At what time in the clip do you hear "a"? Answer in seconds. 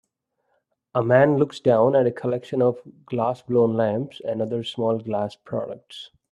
0.95-1.03, 2.07-2.11